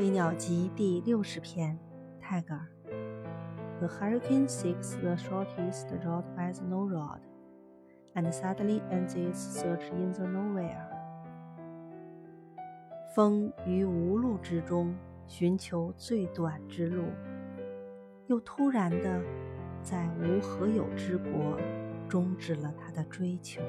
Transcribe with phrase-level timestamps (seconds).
[0.00, 1.78] 飞鸟集第六十篇，
[2.18, 2.66] 泰戈尔。
[3.80, 7.20] The hurricane seeks the shortest road by the no road,
[8.14, 10.86] and suddenly ends its search in the nowhere.
[13.14, 17.04] 风于无路之中寻求最短之路，
[18.26, 19.22] 又突然的
[19.82, 21.58] 在无何有之国
[22.08, 23.60] 终止了他的追求。